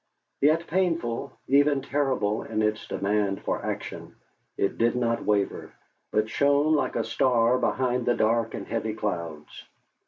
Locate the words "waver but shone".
5.23-6.73